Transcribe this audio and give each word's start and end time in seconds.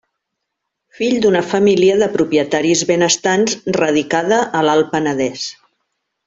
Fill 0.99 1.17
d’una 1.25 1.43
família 1.49 1.97
de 2.03 2.07
propietaris 2.15 2.81
benestants 2.93 3.57
radicada 3.77 4.41
a 4.61 4.65
l'Alt 4.71 4.91
Penedès. 4.97 5.47